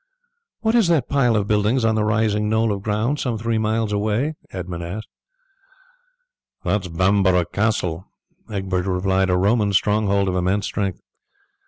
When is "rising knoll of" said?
2.03-2.81